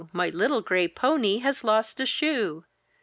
My 0.11 0.29
little 0.29 0.61
gray 0.61 0.87
pony 0.87 1.37
has 1.41 1.63
lost 1.63 1.99
a 1.99 2.07
shoe!" 2.07 2.65